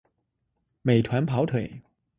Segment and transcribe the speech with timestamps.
[0.81, 1.83] 美团跑腿